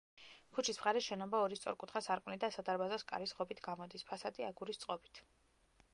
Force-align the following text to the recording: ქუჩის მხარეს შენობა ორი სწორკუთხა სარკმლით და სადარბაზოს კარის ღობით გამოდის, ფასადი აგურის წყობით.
ქუჩის 0.53 0.79
მხარეს 0.79 1.05
შენობა 1.09 1.41
ორი 1.47 1.59
სწორკუთხა 1.59 2.01
სარკმლით 2.07 2.43
და 2.45 2.51
სადარბაზოს 2.57 3.07
კარის 3.13 3.37
ღობით 3.43 3.61
გამოდის, 3.69 4.07
ფასადი 4.11 4.49
აგურის 4.53 4.83
წყობით. 4.87 5.25